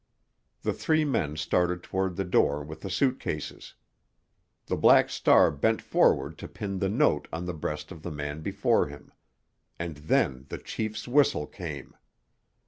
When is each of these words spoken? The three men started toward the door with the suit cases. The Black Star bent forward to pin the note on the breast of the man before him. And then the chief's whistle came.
The 0.63 0.73
three 0.73 1.05
men 1.05 1.35
started 1.37 1.83
toward 1.83 2.15
the 2.15 2.23
door 2.25 2.63
with 2.63 2.81
the 2.81 2.89
suit 2.89 3.19
cases. 3.19 3.75
The 4.65 4.75
Black 4.75 5.11
Star 5.11 5.51
bent 5.51 5.79
forward 5.79 6.39
to 6.39 6.47
pin 6.47 6.79
the 6.79 6.89
note 6.89 7.27
on 7.31 7.45
the 7.45 7.53
breast 7.53 7.91
of 7.91 8.01
the 8.01 8.09
man 8.09 8.41
before 8.41 8.87
him. 8.87 9.13
And 9.77 9.97
then 9.97 10.47
the 10.49 10.57
chief's 10.57 11.07
whistle 11.07 11.45
came. 11.45 11.93